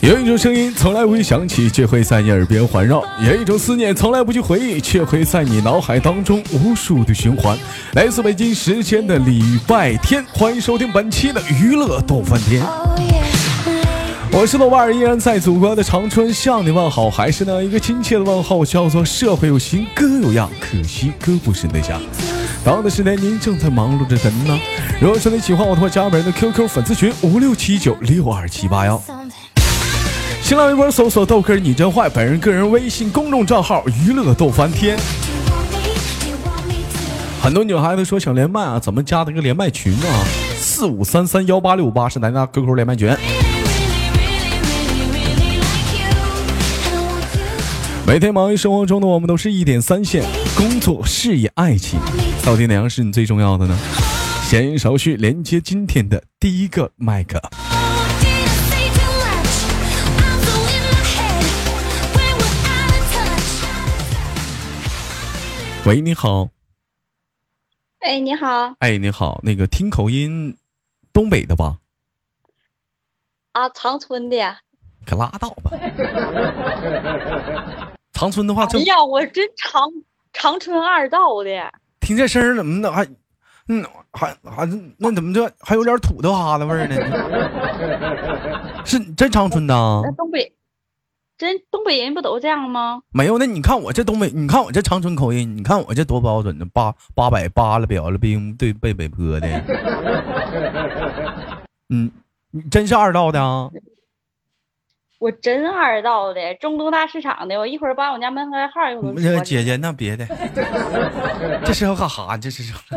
[0.00, 7.58] 有一种声音从来不会响起，却会在你耳边环绕；有一种思念从来不去回忆，却会在你脑海当中无数的循环。
[7.92, 12.64] 来自北京时间的礼拜天，欢迎收听本期的娱乐逗翻天。
[14.32, 22.00] 我是豆瓣依然在祖国的长春向你问好，还是那一个亲切的问候，叫做社会有型哥有样，可惜哥不是那家
[22.64, 22.76] 样。
[22.76, 24.58] 到的时间您正在忙碌着什么呢？
[25.00, 29.00] 如果说你喜欢我的话，加本人的 QQ 粉丝群五六七九六二七八幺。
[30.42, 34.98] 新浪微博搜索豆哥你真坏，本人个人微信公众账号娱乐豆翻天。
[37.40, 40.24] 很多女孩子说想连麦啊，怎么加那个连麦群啊？
[40.56, 43.14] 四五三三幺八六八是咱家 QQ 连麦群。
[48.08, 50.24] 每天忙于生活中的我们都是一点三线，
[50.56, 52.00] 工作、事业、爱情，
[52.42, 53.78] 到底哪样是你最重要的呢？
[54.44, 57.38] 闲言少叙，连接今天的第一个麦克。
[65.84, 66.48] 喂，你好。
[67.98, 68.74] 哎，你好。
[68.78, 70.56] 哎，你好，那个听口音，
[71.12, 71.76] 东北的吧？
[73.52, 74.56] 啊，长春的。
[75.04, 75.72] 可拉倒吧。
[78.18, 79.80] 长春的话，哎呀，我真长
[80.32, 81.50] 长春二道的。
[82.00, 83.06] 听这声儿怎么的还，
[83.68, 86.96] 嗯，还还那怎么这还有点土豆哈子味儿呢？
[88.84, 89.74] 是真长春的？
[90.02, 90.52] 那东北，
[91.36, 93.02] 真东北人不都这样吗？
[93.12, 99.48] 没有，那你看我这东北，你看我这长春口音，你看我这多标准呢，八八百八了表了兵对背北坡的。
[101.90, 102.10] 嗯，
[102.50, 103.70] 你真是二道的啊？
[105.18, 107.58] 我真二道的，中东大市场的。
[107.58, 109.14] 我一会儿把我家门牌号用。
[109.16, 110.24] 那个姐姐，那别的，
[111.64, 112.36] 这是要干哈？
[112.36, 112.72] 这是。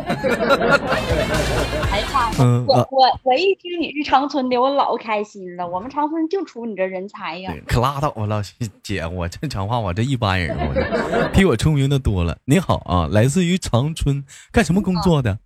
[1.90, 2.30] 哎呀，
[2.66, 5.66] 我我我一听你是长春的，我老开心了。
[5.66, 7.52] 我们长春就出你这人才呀！
[7.66, 8.40] 可拉倒吧，老
[8.82, 12.38] 姐，我这讲话我这一般人，我比我聪明的多了。
[12.44, 15.40] 你好啊，来自于长春，干什么工作的？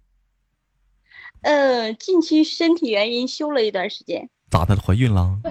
[1.40, 4.28] 呃，近期身体原因休了一段时间。
[4.50, 4.76] 咋的？
[4.76, 5.38] 怀孕了？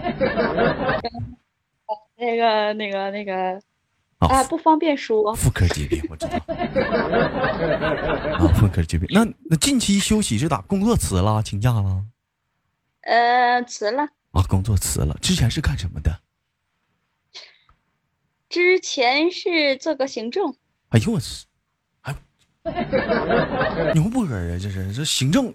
[2.17, 3.61] 那个、那个、那个
[4.19, 5.35] 啊，不方便说。
[5.35, 6.38] 妇科疾病，我知道。
[8.33, 9.07] 啊，妇科疾病。
[9.11, 10.61] 那那近期休息是咋？
[10.61, 11.44] 工作辞了？
[11.44, 12.06] 请假了？
[13.01, 14.03] 呃，辞了。
[14.31, 15.17] 啊，工作辞了。
[15.22, 16.22] 之前是干什么的？
[18.47, 20.56] 之前是做个行政。
[20.89, 21.45] 哎呦我去！
[23.94, 25.53] 牛波啊，这是这行政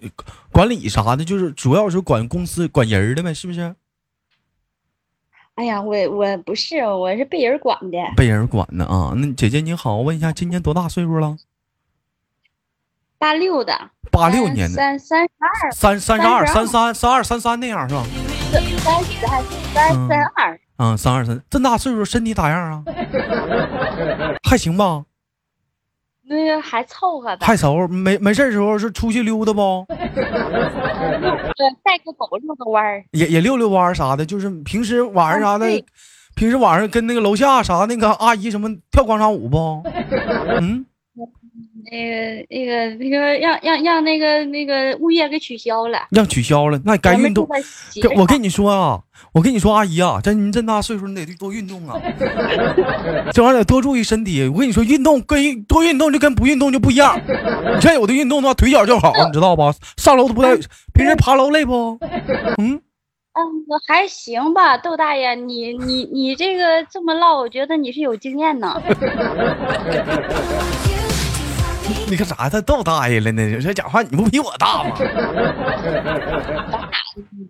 [0.51, 3.75] 管理啥的，就是主要是管公司管人的呗，是不是？
[5.55, 7.97] 哎呀，我我不是，我是被人管的。
[8.15, 9.13] 被人管的啊？
[9.17, 11.35] 那姐姐你好，我问一下，今年多大岁数了？
[13.17, 13.89] 八六的。
[14.09, 14.75] 八六年的。
[14.77, 15.71] 三三十二。
[15.71, 18.03] 三三十二，三三三二三三那样是吧？
[18.51, 18.77] 三十
[19.73, 20.59] 三三二？
[20.77, 22.83] 嗯，三二三，这么大岁数，身体咋样啊？
[24.49, 25.03] 还行吧？
[26.31, 29.85] 那个还凑合的，还凑合，没没事时候是出去溜达不？
[29.91, 35.83] 对，带个狗遛个弯儿，也也遛遛弯儿啥的，就是平时晚上啥的，
[36.35, 39.83] 平时晚上跟那个楼下啥那个阿姨什么跳广场舞不？
[40.59, 40.85] 嗯。
[41.91, 42.13] 那个、
[42.49, 47.45] 那个、那个，让让让那个那个物业给取消了，让取消了，那该运动。
[48.15, 49.01] 我跟你说啊，
[49.33, 51.99] 我跟你说，阿姨啊，这您这大岁数，你得多运动啊，
[53.33, 54.47] 这玩意儿得多注意身体。
[54.47, 57.19] 我跟你说，运动跟多运动就跟不运动就不一样。
[57.75, 59.73] 你像有的运动的话，腿脚就好，你知道吧？
[59.97, 60.55] 上楼都不带，
[60.93, 61.99] 平时爬楼累不？
[62.57, 62.79] 嗯
[63.33, 63.41] 嗯，
[63.85, 68.81] 还行吧，窦大爷，你你你这个这么唠，我觉得你是有经验呢。
[72.09, 72.49] 你干啥？
[72.49, 73.59] 他逗大爷了呢？
[73.61, 74.95] 这讲话你不比我大吗？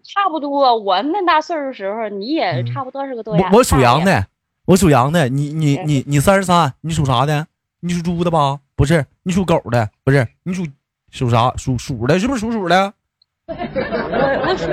[0.03, 4.25] 差不多，我那大岁数时候，你也差不多是个多我属羊的，
[4.65, 5.29] 我属羊的。
[5.29, 7.47] 你你你你三十三，你属啥的？
[7.81, 8.59] 你属猪的吧？
[8.75, 9.89] 不是，你属狗的？
[10.03, 10.65] 不是，你属
[11.11, 11.53] 属啥？
[11.57, 12.19] 属鼠的？
[12.19, 12.93] 是不是属鼠的？
[13.47, 14.67] 我我属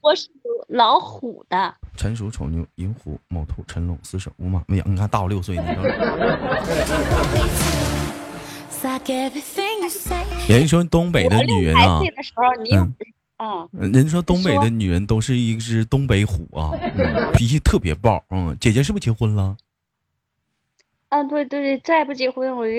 [0.00, 0.28] 我属
[0.68, 1.74] 老虎的。
[1.96, 4.86] 辰鼠丑牛寅虎卯兔辰龙巳蛇午马未羊。
[4.90, 5.64] 你看大我六岁呢。
[10.48, 12.00] 人说东北的女人啊，
[13.38, 16.72] 嗯，人说东北的女人都是一只东北虎啊，
[17.32, 18.22] 脾气特别暴。
[18.30, 19.56] 嗯，姐姐是不是结婚了？
[21.10, 22.72] 啊，对对对，再不结婚，我就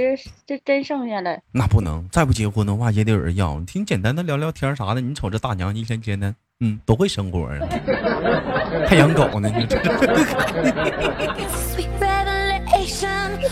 [0.46, 1.40] 就真剩下了。
[1.52, 3.62] 那不能，再不结婚的话也得有人要。
[3.62, 7.60] 挺简单的聊聊天啥的，你瞅这大娘一天天的，嗯，都会生活啊，
[8.88, 9.50] 还养狗呢。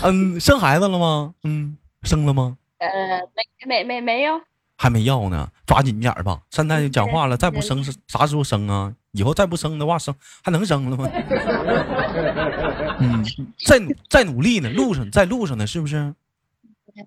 [0.04, 1.32] 嗯，生孩子了吗？
[1.44, 1.78] 嗯。
[2.02, 2.56] 生了吗？
[2.78, 2.88] 呃，
[3.34, 4.40] 没没没没有。
[4.76, 6.40] 还没要呢，抓紧点儿吧。
[6.50, 8.92] 现在讲话了，再不生是啥时候生啊？
[9.12, 10.12] 以后再不生的话，生
[10.42, 11.08] 还能生了吗？
[12.98, 13.24] 嗯，
[13.64, 16.14] 在努在努力呢，路上在路上呢，是不是？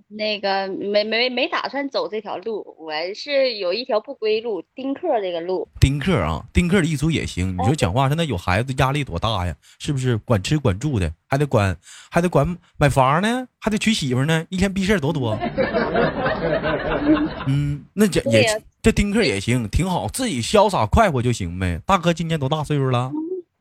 [0.07, 5.67] 那个没没没打算走这条路，我是有一条不归路，丁克这个路。
[5.79, 7.55] 丁克啊，丁克的一族也行。
[7.57, 9.55] 你说讲话，现在有孩子压力多大呀？
[9.79, 10.17] 是不是？
[10.17, 11.77] 管吃管住的，还得管，
[12.09, 15.37] 还得管买房呢，还得娶媳妇呢，一天逼事儿多多。
[17.47, 21.79] 嗯，那这也这丁克也行，挺好，自己潇洒快活就行呗。
[21.85, 23.11] 大哥今年多大岁数了？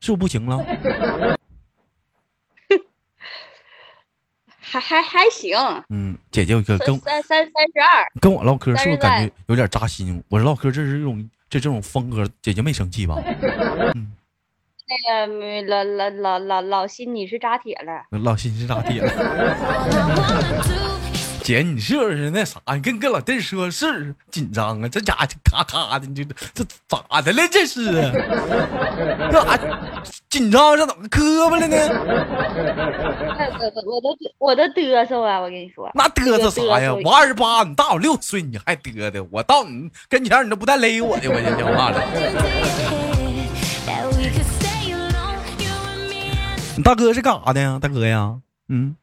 [0.00, 0.64] 是不是不行了？
[4.74, 5.56] 还还还行，
[5.88, 10.22] 嗯，姐姐我跟三三三十二，跟我唠嗑是不是感觉有点扎心？
[10.28, 13.16] 我唠嗑这是一种这这种风格，姐姐没生气吧？
[13.94, 14.12] 嗯，
[14.88, 19.10] 那个老老老老老新你是扎铁了，老新是扎铁了。
[21.44, 22.58] 姐，你是不是那啥？
[22.72, 24.88] 你跟跟老弟说，是紧张啊？
[24.88, 26.24] 这家伙咔咔的，你这
[26.54, 27.42] 这咋的了？
[27.52, 27.92] 这是
[29.30, 29.60] 这咋
[30.30, 31.76] 紧张上怎么磕巴了呢？
[33.84, 35.38] 我 我都我都嘚瑟啊！
[35.38, 36.94] 我跟你说，那嘚瑟啥呀？
[37.04, 39.26] 我二十八，你大我六岁，你还嘚瑟？
[39.30, 42.02] 我到你跟前，你都不带勒我的，我先讲话了。
[46.74, 47.78] 你大哥是干啥的呀？
[47.78, 48.36] 大哥呀，
[48.70, 48.96] 嗯。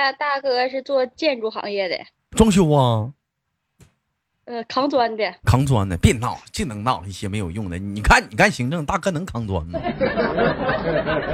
[0.00, 1.94] 大大哥是做建筑行业的，
[2.30, 3.12] 装修啊，
[4.46, 7.76] 呃，扛砖的，扛砖的，别闹，净能闹一些没有用的。
[7.76, 9.78] 你看，你干行政，大哥能扛砖吗？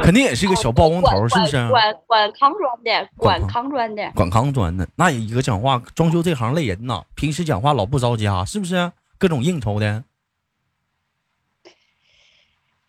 [0.02, 1.68] 肯定也是个小包工头，是不是？
[1.68, 4.88] 管管扛砖的，管扛砖的，管扛砖的。
[4.96, 8.90] 那一个讲话，装修这行累人呐，平时讲话老不着家，是不是？
[9.16, 10.02] 各种应酬的。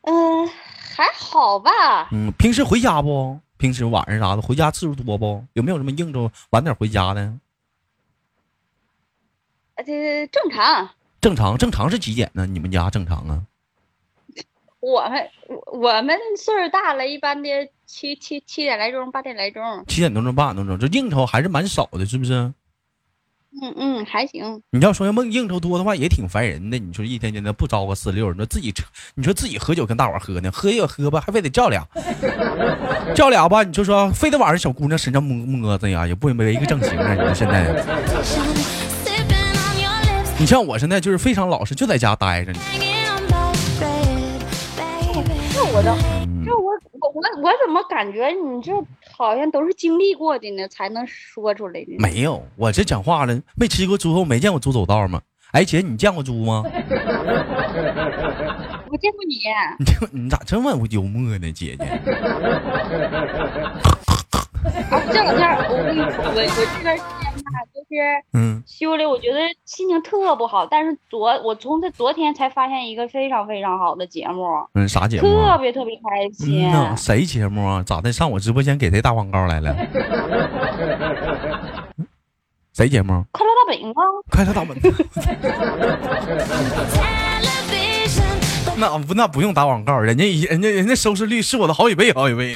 [0.02, 0.48] 嗯，
[0.96, 2.10] 还好吧。
[2.12, 3.40] 嗯，平时回家不？
[3.58, 5.44] 平时晚上啥的回家次数多不？
[5.54, 7.34] 有没有什么应酬晚点回家的？
[9.76, 10.90] 呃，这正常。
[11.20, 12.46] 正常正常是几点呢？
[12.46, 13.44] 你们家正常啊？
[14.80, 17.50] 我们我我们岁数大了，一般的
[17.86, 19.84] 七七七点来钟，八点来钟。
[19.88, 22.54] 七点多钟，八点多钟，这应酬还是蛮少的，是不是？
[23.62, 24.62] 嗯嗯，还行。
[24.72, 26.78] 你要说要梦应酬多的话，也挺烦人的。
[26.78, 28.84] 你说一天天的不招个四六，你说自己扯，
[29.16, 31.88] 你说自己喝酒跟大伙喝呢，喝也喝吧，还非得叫俩，
[33.16, 37.14] 叫俩吧，你就说非得往人小姑娘身上摸摸子呀，也不没一个正形啊。
[37.14, 37.84] 你说现在，
[40.40, 42.60] 你像我现在就是非常老实，就在家待着呢。
[45.54, 45.98] 这我的，
[46.46, 48.72] 这我我我我怎么感觉你这？
[49.18, 51.96] 好像都是经历过的呢，才能说出来的。
[51.98, 55.20] 没有，我这讲话了，没吃过猪肉，没见过猪走道吗？
[55.54, 56.62] 哎，姐，你见过猪吗？
[58.90, 59.42] 我见过你。
[60.12, 62.00] 你你咋这么幽默呢，姐姐？
[64.90, 67.88] 啊， 这两天我跟你说，我我这段时间吧，就是
[68.34, 70.66] 嗯，修的，我觉得心情特不好。
[70.66, 74.46] 但是昨我从这昨天才发现一个非常非常好的节目。
[74.74, 75.24] 嗯，啥节目？
[75.24, 76.70] 特别特别开心。
[76.98, 77.84] 谁节目啊？
[77.86, 78.12] 咋的？
[78.12, 79.76] 上我直播间给谁打广告来了？
[82.74, 83.24] 谁节目？
[83.32, 84.02] 快乐大本营啊！
[84.32, 84.78] 快乐大本。
[88.80, 92.56] 那不那不用打广告，人家人家人家收视率是我的好几倍好几倍。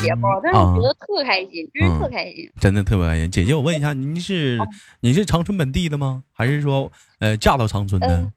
[0.00, 3.30] 刚听你节目，但是我觉得特开心，真是特开心，真的特别开心。
[3.30, 4.58] 姐姐，我问一下，您是
[5.00, 6.22] 你是长春本地的吗？
[6.32, 8.32] 还是说呃嫁到长春的？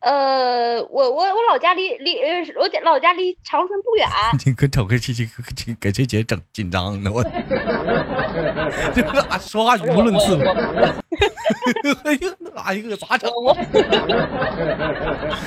[0.00, 4.06] 呃，我我我老家离离呃，我老家离长春不远。
[4.46, 7.24] 你可找个这这给给这姐整紧张的我，
[8.94, 10.36] 这咋说话语无伦次？
[12.04, 12.18] 哎呀，
[12.64, 13.30] 哎呀，咋整？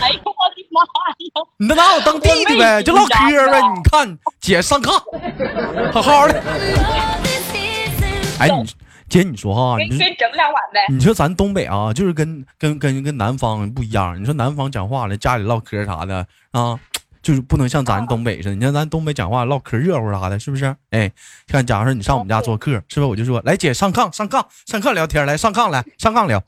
[0.01, 1.44] 哎呦我的妈呀！
[1.58, 3.60] 你那拿我当弟弟呗，就唠嗑呗。
[3.75, 4.91] 你看姐上炕，
[5.91, 6.41] 好好的。
[8.39, 8.70] 哎你。
[9.10, 10.86] 姐，你说哈，你整两碗呗。
[10.88, 14.15] 你说咱东北啊，就是跟跟跟跟南方不一样。
[14.22, 16.79] 你说南方讲话了，家里唠嗑啥的啊，
[17.21, 18.55] 就是不能像咱东北似的。
[18.55, 20.75] 你像咱东北讲话唠嗑热乎啥的，是不是？
[20.91, 21.11] 哎，
[21.47, 23.03] 像假如说你上我们家做客，是不是？
[23.03, 26.41] 我就说来姐上炕上炕上炕聊天，来上炕来上炕聊，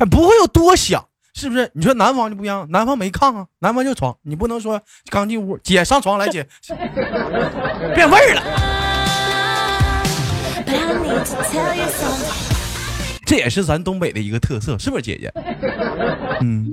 [0.00, 1.70] 哎，不会有多想，是不是？
[1.74, 6.46] 你说南方就不一样，南方没炕啊，南方就床，你不能说刚进屋，姐上床来，姐
[7.94, 8.42] 变味儿了。
[13.26, 15.30] 这也是咱东北的一个特色，是不是姐姐？
[16.40, 16.72] 嗯。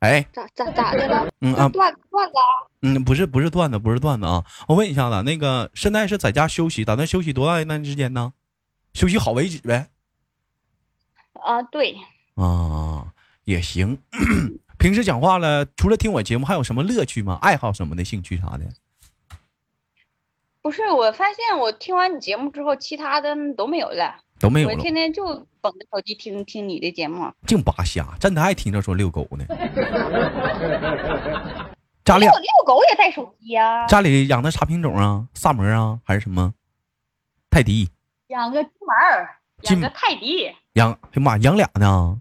[0.00, 1.28] 哎，咋咋咋的了？
[1.40, 2.34] 嗯啊，段段子。
[2.82, 4.44] 嗯，不是不是段子，不是段子啊！
[4.68, 8.34] 我问一下子，那个现在是在家休息，打算休息多大一段时间呢？
[8.92, 9.88] 休息好为止呗。
[11.32, 11.96] 啊，对。
[12.34, 13.12] 啊，
[13.44, 13.98] 也行。
[14.78, 17.38] 平时讲话了，除了听我节目，还有什么乐趣吗？
[17.40, 18.68] 爱好什么的，兴趣啥的？
[20.60, 25.24] 不是，我发现我听完你节目之后，其他的都没有了，都没有我天天就
[25.62, 27.32] 捧着手机听听你的节目。
[27.46, 29.44] 净扒瞎，真的爱听着说遛狗呢。
[32.04, 33.86] 家里遛遛狗也带手机呀？
[33.86, 35.26] 家里养的啥品种啊？
[35.34, 36.54] 萨摩啊，还是什么？
[37.50, 37.88] 泰迪？
[38.28, 38.94] 养个金毛，
[39.62, 40.54] 养个泰迪。
[40.74, 42.20] 养，哎呀妈，养俩呢。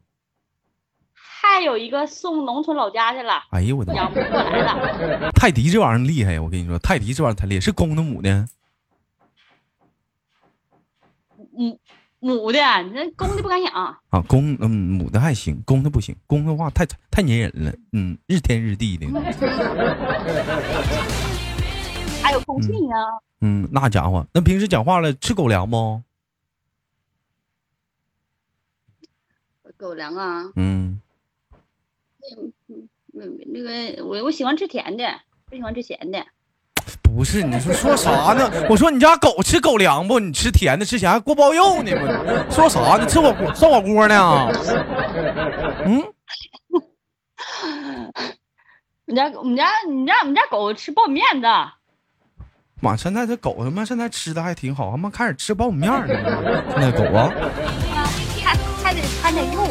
[1.14, 3.44] 还有一个送农村老家去了。
[3.52, 4.02] 哎呦我的妈！
[4.02, 5.30] 养不过来了。
[5.38, 6.42] 泰迪这玩意儿厉害呀！
[6.42, 8.48] 我跟你说，泰迪这玩意儿太厉害，是公的母的？
[11.52, 11.80] 母
[12.26, 13.72] 母的，你那公的不敢养。
[14.10, 19.06] 啊，公嗯母的还行，公的不行，公的话太太粘人了，嗯，日天日地的。
[22.24, 22.96] 还有空气呢。
[23.42, 26.02] 嗯，那家伙，那平时讲话了吃狗粮不？
[29.78, 30.52] 狗粮啊。
[30.56, 31.00] 嗯。
[32.36, 36.26] 嗯嗯，那个我我喜欢吃甜的，不喜欢吃咸的。
[37.16, 38.52] 不是，你说说啥呢？
[38.70, 40.20] 我说你家狗吃狗粮不？
[40.20, 41.92] 你吃甜的吃咸还锅包肉呢？
[42.52, 43.06] 说啥呢？
[43.08, 44.52] 吃火锅涮火锅呢？
[45.86, 46.04] 嗯。
[49.08, 51.72] 我们家我们家你家我们家狗吃苞米面的。
[52.82, 56.08] 妈，现在这狗他妈现在吃的还挺好，他妈开始吃苞米面了。
[56.72, 57.32] 现在狗啊。
[58.44, 58.54] 还
[58.84, 59.68] 还得还得肉。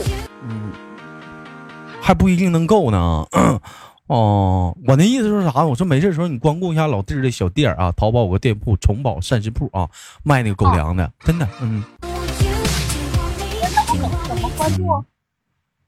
[2.01, 3.27] 还不一定能够呢，
[4.15, 5.65] 哦，我那意思是啥？
[5.65, 9.91] 我说没事的时候你光顾一下老弟的小店啊，淘宝有个店铺宠宝膳食铺啊，
[10.23, 11.83] 卖那个狗粮的，真的，嗯。
[14.29, 15.05] 怎么关注？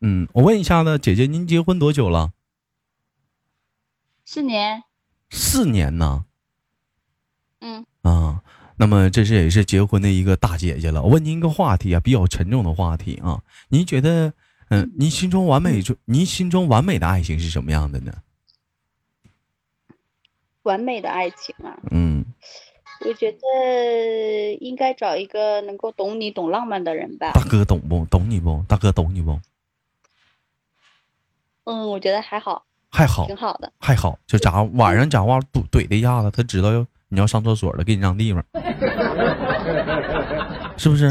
[0.00, 2.32] 嗯，我问一下子，姐姐您结婚多久了？
[4.24, 4.82] 四年。
[5.30, 6.24] 四年呢？
[7.60, 7.86] 嗯。
[8.02, 8.42] 啊，
[8.76, 11.00] 那么这是也是结婚的一个大姐姐了。
[11.02, 14.32] 我问您一个话题啊，比较沉重的话题啊，您觉得？
[14.68, 18.12] 嗯，您心中完美就您心中完美的爱情是什么样的呢？
[20.62, 22.24] 完美的爱情啊，嗯，
[23.04, 23.38] 我觉得
[24.60, 27.30] 应该找一个能够懂你、懂浪漫的人吧。
[27.32, 28.64] 大哥懂不懂你不？
[28.66, 29.38] 大哥懂你不？
[31.62, 34.18] 嗯，我觉得还好，还好，挺好的，还好。
[34.26, 38.44] 就咋晚上讲话怼怼的一下子，他知道要你要上厕所了，给你让地方，
[40.76, 41.08] 是不是？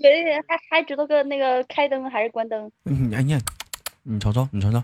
[0.00, 2.70] 对，还还知道个那个开灯还是关灯？
[2.84, 3.38] 你哎呀，
[4.04, 4.82] 你瞅瞅，你瞅瞅，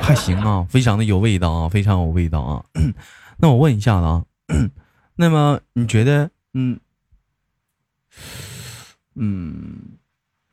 [0.00, 2.64] 还行啊，非常的有味道啊，非常有味道啊。
[3.38, 4.24] 那我问一下子啊，
[5.16, 6.78] 那么你觉得，嗯
[9.14, 9.98] 嗯，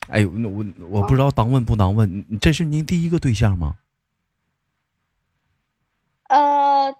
[0.07, 3.77] 哎呦，那我我不知道当问不当问，这是您第一个对象吗？
[6.29, 6.95] 呃。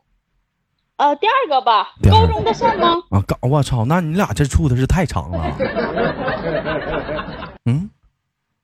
[0.98, 2.96] 呃，第二个吧，高中的算吗？
[3.12, 5.56] 啊，高，我操，那你俩这处的是太长了。
[7.66, 7.88] 嗯，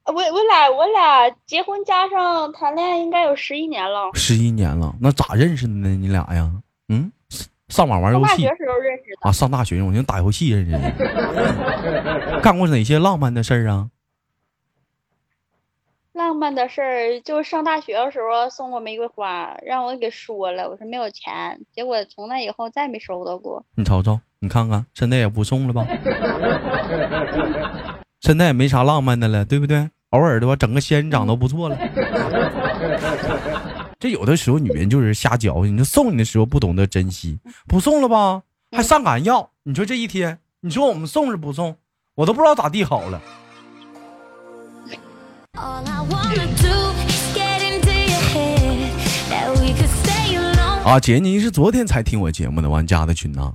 [0.05, 4.09] 我我俩我俩结婚加上谈恋爱应该有十一年了。
[4.15, 5.89] 十一年了，那咋认识的呢？
[5.89, 6.51] 你俩呀？
[6.89, 7.11] 嗯，
[7.69, 8.25] 上网玩游戏。
[8.25, 9.29] 大学时候认识的。
[9.29, 10.91] 啊，上大学我就打游戏认识的。
[12.41, 13.89] 干过哪些浪漫的事儿啊？
[16.33, 23.63] 浪漫的事儿，就是上大学的时候送过玫瑰花，让我给说了，我说没有钱，结果从那以后再没收到过。
[23.75, 25.85] 你瞅瞅，你看看，现在也不送了吧？
[28.21, 29.87] 现在也没啥浪漫的了，对不对？
[30.09, 31.77] 偶尔的话，整个仙人掌都不错了。
[33.99, 37.37] 这有的时候女人就是瞎矫情，你说送你的时候不懂得珍惜，
[37.67, 39.51] 不送了吧，还上赶要。
[39.61, 41.75] 你说这一天，你说我们送是不送，
[42.15, 43.21] 我都不知道咋地好了。
[45.55, 45.83] 啊，
[50.99, 53.53] 姐，您是昨天才听我节目的，完加的群呐？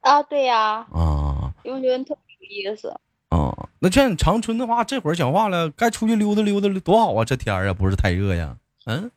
[0.00, 0.86] 啊，对呀。
[0.92, 2.94] 啊，因为觉得特别有意思。
[3.30, 7.24] 啊，那像长春的话，这会儿讲话了，该出去溜达溜达多好啊！
[7.24, 8.54] 这天儿啊，不是太热呀。
[8.84, 9.10] 嗯。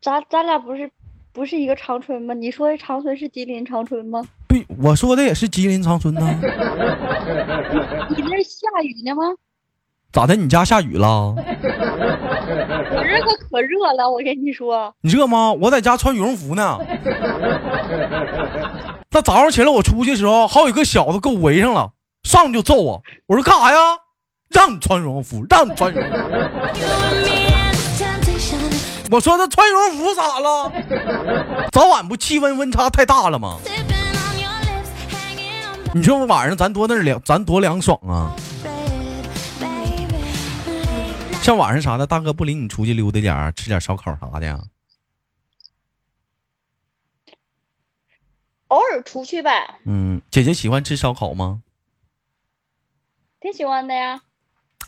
[0.00, 0.90] 咱咱俩不是
[1.32, 2.32] 不是一个长春吗？
[2.32, 4.26] 你说的长春是吉林长春吗？
[4.54, 6.20] 对，我说的也是吉林长春呢。
[8.08, 9.22] 你那下雨呢吗？
[10.12, 10.36] 咋的？
[10.36, 11.34] 你家下雨了？
[11.34, 11.42] 我
[13.02, 14.94] 这可可热了，我跟你说。
[15.00, 15.52] 你热吗？
[15.52, 16.78] 我在家穿羽绒服呢。
[19.10, 21.90] 那早上起来我出去的时候，好几个小子给我围上了，
[22.22, 23.02] 上就揍我。
[23.26, 23.98] 我说干啥呀？
[24.50, 26.16] 让你穿羽绒服，让你穿羽绒服。
[29.10, 30.72] 我说他穿羽绒服咋了？
[31.72, 33.58] 早晚不气温温差太大了吗？
[35.96, 38.34] 你说晚上咱多那凉，咱多凉爽啊！
[41.40, 44.60] 像晚上啥的，大哥不领你出去溜达点儿吃点烧烤啥的呀？
[48.66, 49.78] 偶尔出去呗。
[49.84, 51.62] 嗯，姐姐喜欢吃烧烤吗？
[53.40, 54.20] 挺喜欢的呀。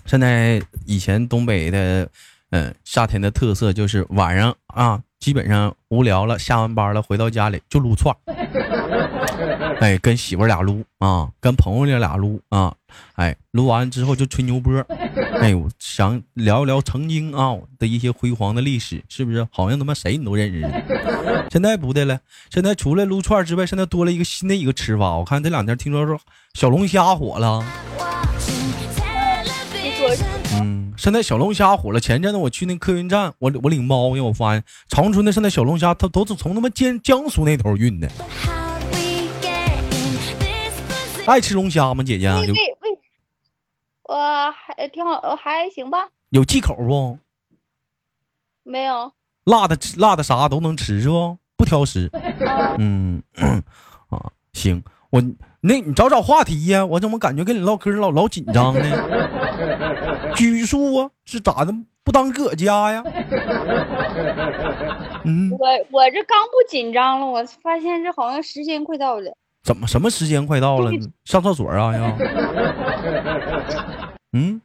[0.07, 2.11] 现在以前东北的，
[2.51, 8.15] 嗯，夏天的特色就是晚上啊，基本上无聊了，下完班了，回到家里就撸串
[9.83, 12.73] 哎，跟媳妇俩撸啊，跟朋友俩撸啊，
[13.17, 14.73] 哎，撸完之后就吹牛波
[15.41, 19.45] 哎，我想聊一聊曾经啊的一些辉煌的历史，是不是？
[19.51, 20.61] 好像他妈谁你都认识。
[21.51, 25.17] 现在不对了，现在除了撸串之外，现在多了一个新的一个吃法。
[25.17, 26.21] 我看这两天听说说
[26.55, 27.65] 小龙虾火了。
[30.61, 32.01] 嗯，现在小龙虾火了。
[32.01, 38.09] 前阵子我去那客运站，我我领猫，去我发现长春的现在小龙虾，它都是从他妈江江苏那头运的。
[41.27, 42.29] 爱吃龙虾吗，姐姐？
[42.31, 42.99] 喂喂，
[44.05, 46.09] 我还挺好，还行吧。
[46.31, 47.19] 有忌口不？
[48.63, 49.13] 没有。
[49.45, 51.37] 辣的辣的啥都能吃是不？
[51.57, 52.11] 不挑食。
[52.79, 53.23] 嗯
[54.09, 55.23] 啊，行，我
[55.67, 56.85] 那你找找话题呀。
[56.87, 58.81] 我怎么感觉跟你唠嗑老老紧张呢？
[60.37, 61.75] 拘束啊，是咋的？
[62.05, 63.03] 不当搁家呀？
[65.25, 65.51] 嗯。
[65.51, 65.59] 我
[65.91, 69.37] 我这刚不紧张了，我发现这好像时间快到了。
[69.65, 70.93] 怎么什么时间快到了？
[71.25, 72.07] 上厕所啊要？
[74.33, 74.61] 嗯，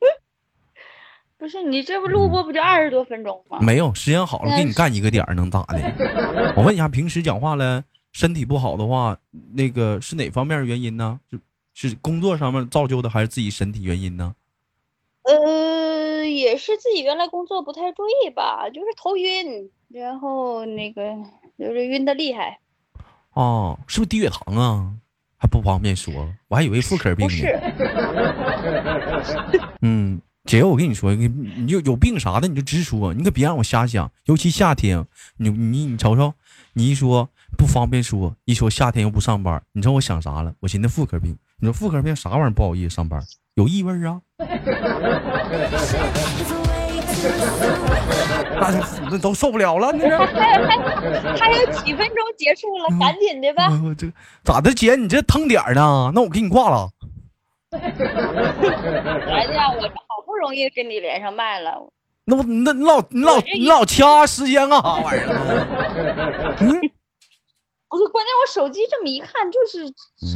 [1.38, 3.58] 不是你这不录播不就二十多分钟吗？
[3.60, 6.52] 没有，时间好了给你干一个点儿能咋的？
[6.56, 7.84] 我问一下，平时讲话了，
[8.14, 9.18] 身体不好的话，
[9.52, 11.20] 那个是哪方面原因呢？
[11.74, 14.36] 是是工作上面造就的，还是自己身体原因呢？
[15.24, 21.16] 呃，也是自己原来工作不太注意吧，就是头晕，然后那个
[21.58, 22.60] 就是晕的厉害。
[23.32, 24.94] 哦，是不是低血糖啊？
[25.36, 27.34] 还不方便说，我还以为妇科病呢。
[29.82, 34.10] 嗯，姐姐，我跟你说，你你有有病啥的你就直说，你可别让我瞎想。
[34.26, 35.04] 尤其夏天，
[35.38, 36.34] 你你你瞅瞅，
[36.74, 40.52] 你一说不方便说，一说夏天又不上班，你知道我想啥了？
[40.60, 41.36] 我寻思妇科病。
[41.60, 43.22] 你说妇科病啥玩意儿不好意思上班？
[43.54, 44.20] 有异味啊？
[48.60, 48.70] 那
[49.10, 50.76] 那都受不了了，你这还还
[51.36, 53.68] 还有几分钟结束了，赶紧的吧。
[53.84, 54.10] 我这
[54.42, 56.10] 咋的，姐，你这腾点呢？
[56.14, 56.90] 那我给你挂了。
[57.74, 57.78] 哎
[59.52, 61.88] 呀我好不容易跟你连上麦了。
[62.24, 66.56] 那不那你老你老你老掐时间干啥玩意儿？
[66.60, 66.80] 嗯，
[67.94, 69.86] 不是，关键我手机这么一看就是。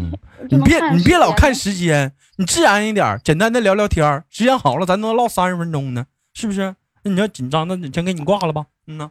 [0.01, 0.13] 嗯，
[0.49, 6.77] 你别你别老看时间，你自然一点，简单的聊聊天时间好了，咱能唠三十分钟呢，是不是？
[7.03, 8.67] 那你要紧张，那先给你挂了吧。
[8.87, 9.11] 嗯呐，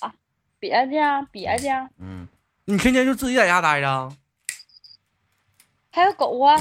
[0.00, 0.14] 啊，
[0.60, 1.00] 别介，
[1.32, 1.72] 别介。
[1.98, 2.28] 嗯，
[2.66, 4.12] 你天天就自己在家待着？
[5.90, 6.56] 还有狗啊？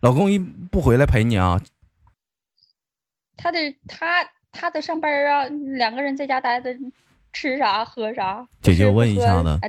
[0.00, 1.60] 老公一不回来陪你啊？
[3.36, 6.70] 他得他他得上班啊，两个人在家待着，
[7.34, 8.46] 吃啥喝啥？
[8.62, 9.60] 姐姐，我问一下子，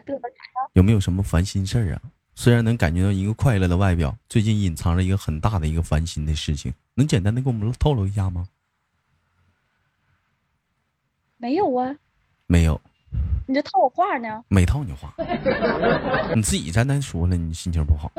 [0.73, 2.01] 有没有什么烦心事儿啊？
[2.35, 8.45] 虽然能感觉到一个快乐的外表，最近隐藏着一个很大的一个烦心的事情，能简单的给我们透露一下吗？
[11.37, 11.93] 没有啊，
[12.45, 12.79] 没有。
[13.47, 14.43] 你这套我话呢？
[14.47, 15.13] 没套你话，
[16.35, 18.11] 你自己在那说了，你心情不好。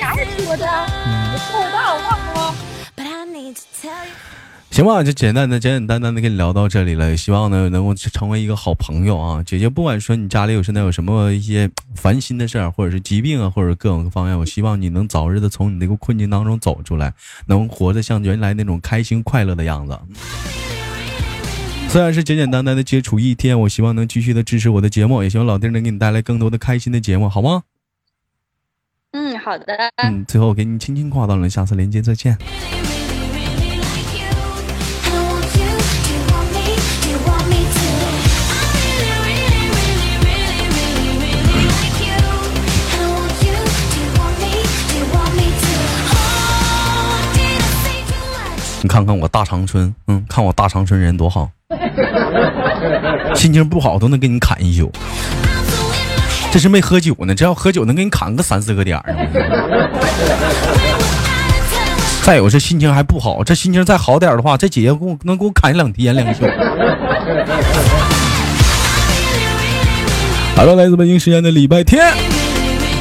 [0.00, 0.66] 啥人说的？
[0.66, 2.54] 我说我大我忘了。
[4.74, 7.16] 行吧，就简单的、简简单单的跟你聊到这里了。
[7.16, 9.68] 希望呢能够成为一个好朋友啊，姐姐。
[9.68, 17.14] 不管说你家里有现在有什么一些烦心的事儿，或者是疾病啊，或者各种方面，我希望你能早日的从你那个困境当中走出来，
[17.46, 19.96] 能活得像原来那种开心快乐的样子。
[21.88, 27.62] 虽然是简简单单的接触一天，我希望能继续的支持我的节目，也希望老弟能给你带来更多的开心的节目，好吗？
[29.12, 29.66] 嗯，好的。
[30.02, 32.36] 嗯，最后给你轻轻挂断了，下次连接再见。
[48.94, 51.50] 看看我大长春，嗯，看我大长春人多好，
[53.34, 54.88] 心情不好都能给你砍一宿。
[56.52, 59.04] 这是没喝酒呢，这要喝酒能给你砍个三四个点儿。
[62.22, 66.44] 再有这心情还不好，这心情再好点的话，这姐姐给我能给我砍两天两宿。
[70.54, 72.14] 好了，来自北京时间的礼拜天。